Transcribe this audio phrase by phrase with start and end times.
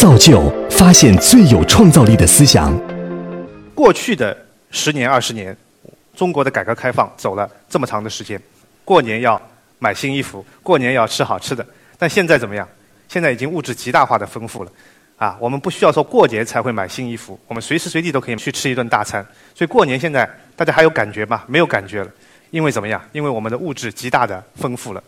[0.00, 2.74] 造就发现最有创造力的思想。
[3.74, 4.34] 过去的
[4.70, 5.54] 十年、二十年，
[6.16, 8.40] 中国的改革开放走了这么长的时间，
[8.82, 9.38] 过年要
[9.78, 11.66] 买新衣服，过年要吃好吃的。
[11.98, 12.66] 但现在怎么样？
[13.10, 14.72] 现在已经物质极大化的丰富了，
[15.18, 19.22] 啊，我们不需要说过节才会买新衣服，我们随时随地都可以去吃一顿大餐。
[19.54, 20.26] 所以过年现在
[20.56, 21.42] 大家还有感觉吗？
[21.46, 22.10] 没有感觉了，
[22.48, 22.98] 因为怎么样？
[23.12, 25.04] 因为我们的物质极大的丰富了，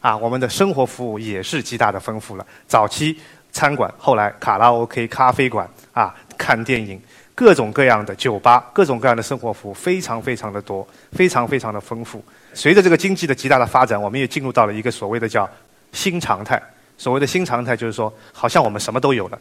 [0.00, 2.44] 啊，我们的生活服务也是极大的丰富了。
[2.66, 3.16] 早期
[3.54, 7.00] 餐馆，后来卡拉 OK、咖啡馆，啊，看电影，
[7.36, 12.22] 各种各样的酒吧，各种各样的生活服务非常非常的多，非常非常的丰富。
[12.52, 15.48] 随着这个经济的极大的发展，我们也进入到了一个所谓的叫
[15.92, 16.60] 新常态。
[16.98, 19.38] 所谓的新常态，就是说，好像我们什么都有了，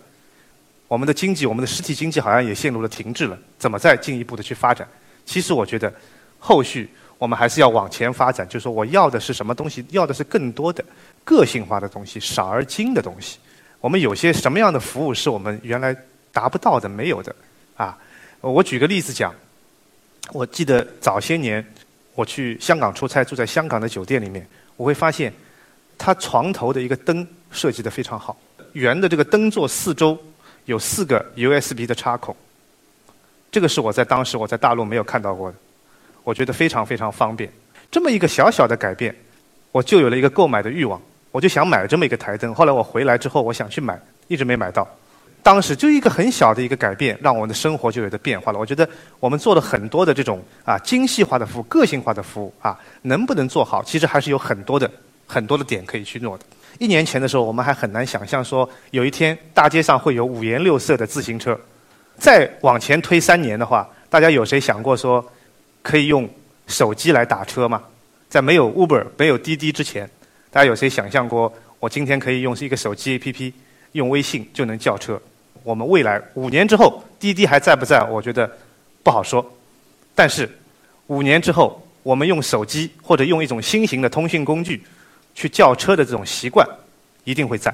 [0.88, 3.38] 我们的经济，我们的实体经济好像也陷入了停滞了。
[3.58, 4.88] 怎么再进一步的去发展？
[5.26, 5.92] 其实我觉得，
[6.38, 8.48] 后续我们还是要往前发展。
[8.48, 9.84] 就是说，我要的是什么东西？
[9.90, 10.84] 要的是更多的
[11.24, 13.40] 个性化的东西，少而精的东西。
[13.84, 15.94] 我们有些什么样的服务是我们原来
[16.32, 17.36] 达不到的、没有的？
[17.76, 17.98] 啊，
[18.40, 19.36] 我举个例子讲，
[20.32, 21.62] 我记得早些年
[22.16, 25.34] 我去香港出差，住在香港的酒店里面，我会发现，
[25.98, 27.28] 它床头的一个灯。
[27.52, 28.36] 设计的非常好，
[28.72, 30.18] 圆的这个灯座四周
[30.66, 32.36] 有四个 USB 的插孔，
[33.52, 35.58] 这个是我在当时我在大陆没有看到过的，
[36.24, 37.48] 我觉得非常非常方便。
[37.92, 39.16] 这么一个小小的改变，
[39.72, 41.00] 我就有了一个购买的欲望，
[41.34, 42.54] 我就想买这么一个台灯。
[42.54, 44.88] 后来我回来之后，我想去买，一直没买到。
[45.42, 48.60] 当时就一个很小的一个改变，让我们的生活就有的变化了。
[48.60, 48.88] 我觉得
[49.20, 54.90] 我们做了很多的这种啊精细化的服务、个性化的服务啊，能不能做好，其实还是有很多的
[55.26, 56.46] 很多的点可以去做的。
[56.78, 61.60] 一年前的时候，我们还很难想象说有一天大街上会有五颜六色的自行车。
[62.16, 65.26] 再往前推三年的话，大家有谁想过说
[65.82, 66.30] 可以用
[66.68, 67.82] 手机来打车吗？
[68.30, 70.10] 在没有 Uber、没有滴滴之前，
[70.54, 73.52] 大家有谁想象过我今天可以用一个手机 APP，
[73.94, 75.20] 用微信就能叫车？
[75.64, 78.04] 我们未来五年之后，滴滴还在不在？
[78.04, 78.50] 我觉得
[79.02, 79.44] 不好说。
[80.14, 80.48] 但是
[81.08, 84.82] 五年之后，我们用手机或者用一种新型的通讯工具。
[85.36, 86.64] 去叫车的这种习惯
[87.24, 87.74] 一定会在，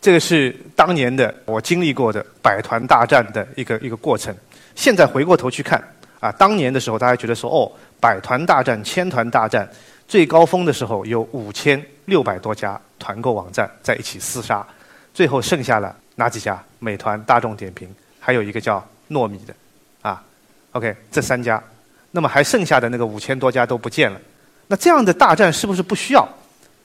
[0.00, 4.32] 这个是当年的我经历过的百团大战的一个一个过程。
[4.76, 5.82] 现在回过头去看
[6.20, 7.66] 啊，当年的时候大家觉得说哦，
[7.98, 9.68] 百团大战、千团大战，
[10.08, 14.66] 最高峰的时候有五千六百多家团购网站在一起厮杀，
[15.12, 16.60] 最后剩下了哪几家？
[16.80, 19.54] 美团、大众点评，还有一个叫糯米的，
[20.00, 20.22] 啊
[20.72, 21.62] ，OK，这三家，
[22.12, 24.20] 那么还剩下的那个五千多家都不见了。
[24.68, 26.26] 那这样的大战是不是不需要？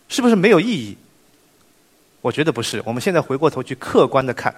[0.09, 0.97] 是不是没有意义？
[2.21, 2.81] 我觉得不是。
[2.85, 4.53] 我们现在回过头去客观的看，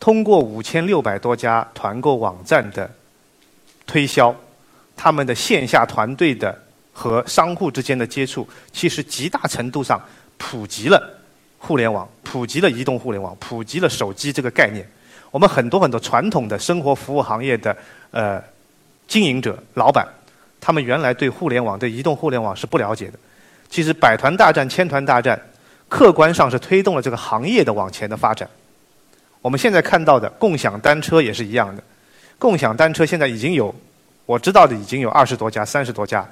[0.00, 2.90] 通过五千六百多家团购网站的
[3.86, 4.34] 推销，
[4.96, 6.58] 他们的线下团队的
[6.94, 10.00] 和商户之间的接触，其实极大程度上
[10.38, 11.18] 普及了
[11.58, 14.88] 互联网，普及了移动互联网，普及了手机这个概念。
[15.32, 17.76] 我们很多很多传统的生活服务行业的
[18.12, 18.40] 呃
[19.08, 20.06] 经营者、老板，
[20.60, 23.18] 他们原来对互联网、对移动互联网是不了解的。
[23.68, 25.40] 其实百团大战、千团大战，
[25.88, 28.48] 客观上是推动了这个行业的往前的发展。
[29.42, 31.82] 我们现在看到的共享单车也是一样的，
[32.38, 33.74] 共享单车现在已经有，
[34.26, 36.24] 我知道的已经有二十多家、三十多家。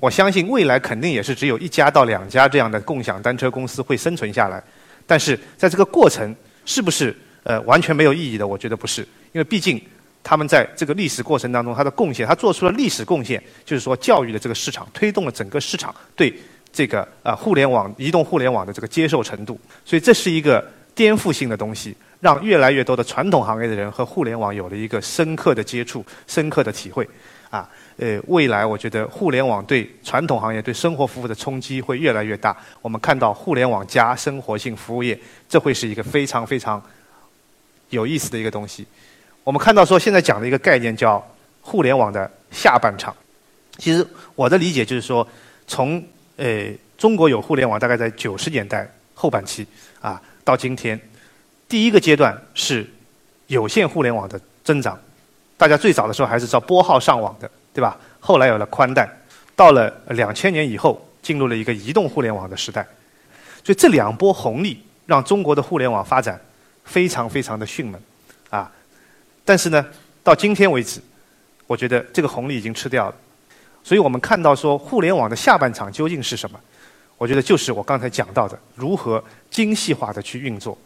[0.00, 4.62] 我相信未来肯定也是只有一家到两家这样的共享单车公司会生存下来。
[5.06, 8.46] 但是在这个过程，是不是呃完全没有意义的？
[8.46, 9.80] 我觉得不是，因为毕竟
[10.22, 16.34] 他们在这个历史过程当中，他的贡献，他做出了历史贡献，就是说教育的这个市场，推动了整个市场对。
[16.70, 20.62] 这个啊，互联网、移动互联网的这个接受程度，所以这是一个
[20.94, 27.08] 颠覆性的东西，让越来越多的传统行业的人和互联网有了一个深刻的接触、深刻的体会。
[27.50, 32.56] 啊，呃，未来我觉得互联网对传统行业、对生活服务的冲击会越来越大。
[32.82, 36.82] 我们看到互联网加生活性服务业，这会是一个非常非常
[37.90, 38.86] 有意思的一个东西。
[39.44, 41.26] 我们看到说，现在讲的一个概念叫
[41.62, 43.16] 互联网的下半场。
[43.78, 45.26] 其实我的理解就是说，
[45.66, 46.02] 从
[46.36, 49.66] 呃，中国有互联网大概在九十年代后半期
[50.00, 51.00] 啊，到今天，
[51.66, 52.86] 第一个阶段是
[53.46, 54.98] 有线互联网的增长。
[55.58, 57.98] 大家最早的时候还是叫拨号上网的，对吧？
[58.20, 59.06] 后来有了宽带，
[59.56, 62.86] 到了两千年以后，进入了一个移动互联网的时代。
[63.64, 66.40] 所以这两波红利让中国的互联网发展
[66.84, 68.00] 非常非常的迅猛
[68.50, 68.70] 啊。
[69.44, 69.84] 但是呢，
[70.22, 71.00] 到今天为止，
[71.66, 73.14] 我觉得这个红利已经吃掉了。
[73.82, 76.58] 所以我们看到说，互联网的下半场究竟是什么？
[77.16, 80.78] 我觉得就是我刚才讲到的，如何精细化的去运作。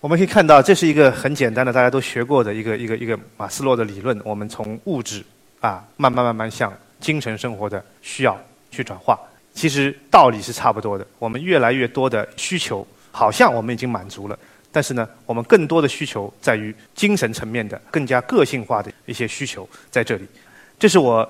[0.00, 4.16] 我们可以看到，这是一个很简单的，大家都学过的一个一个一个马斯洛的理论。
[4.24, 5.24] 我们从物质
[5.60, 8.38] 啊，慢慢慢慢向精神生活的需要
[8.70, 9.18] 去转化。
[9.52, 11.04] 其实道理是差不多的。
[11.18, 14.38] 我们越来越多的需求，好像我们已经满足了，
[14.70, 20.24] 但是呢，我们更多的需求在于精神层面的、更加个性化的一些需求在这里。
[20.78, 21.28] 这是我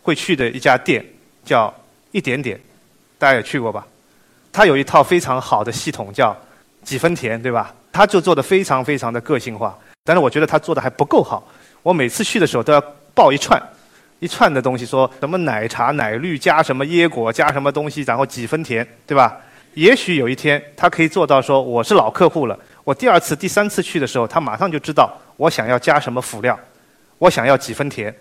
[0.00, 1.04] 会去的一家店，
[1.44, 1.74] 叫
[2.12, 2.60] 一点点，
[3.18, 3.84] 大家也去过吧？
[4.52, 6.36] 它有一套非常好的系统，叫
[6.84, 7.74] 几分甜，对吧？
[7.92, 11.46] 他就做的非常非常的个性化，但是我觉得他做的还不够好。
[11.82, 12.80] 我每次去的时候都要
[13.14, 13.60] 报一串，
[14.18, 19.36] 一串的东西，说什么奶茶奶绿加什么椰果加什么东西，然后几分甜，对吧？
[19.74, 26.58] 也许有一天他可以做到说我是老客户了，我第二次、第三次去的时候，他马上就知道我想要加什么辅料，
[27.18, 28.14] 我想要几分甜，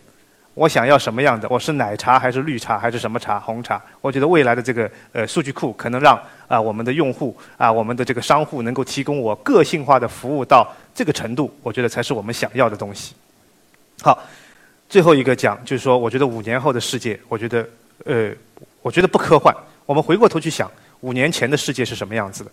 [0.59, 3.81] 我想要什么样的，我是奶茶还是绿茶还是什么茶红茶？
[4.01, 13.15] 我觉得未来的这个呃数据库可能让啊我们的用户啊我们的这个商户能够提供我个性化的服务到这个程度，我觉得才是我们想要的东西。
[14.01, 14.21] 好，
[14.89, 17.65] 最后一个讲就是说，我觉得五年后的世界，我觉得，
[18.03, 18.29] 呃，
[18.81, 19.55] 我觉得不科幻。
[19.85, 20.69] 我们回过头去想，
[20.99, 22.51] 五年前的世界是什么样子的？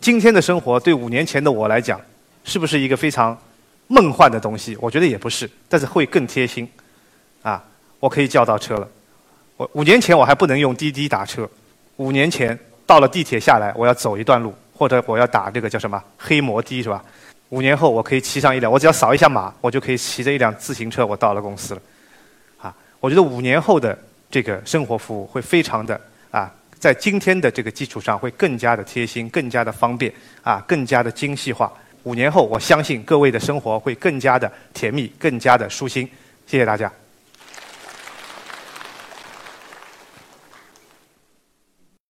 [0.00, 2.00] 今天的生活对五年前的我来讲，
[2.42, 3.38] 是不是一个非常
[3.86, 4.76] 梦幻的东西？
[4.80, 6.68] 我觉得也不是，但是会更贴心。
[7.42, 7.62] 啊，
[8.00, 8.88] 我可以叫到车了。
[9.56, 11.48] 我五年前我还不能用滴滴打车，
[11.96, 17.04] 五年前到了地铁下来，我要走一段路，或者我要打这个叫什么黑摩的，是吧？
[17.48, 21.82] 五年后，我可以骑上一辆，我只要扫一下码，我就可以骑着一辆自行车，我到了公司了。
[22.58, 23.98] 啊，我觉得五年后的
[24.30, 25.98] 这个生活服务会非常的
[26.30, 30.12] 啊，在今天的这个基础上会更加的贴心，更加的方便，
[30.42, 31.72] 啊，更加的精细化。
[32.04, 36.08] 五年后，我相信各位的生活会更加的甜蜜，更加的舒心。
[36.46, 36.92] 谢谢大家。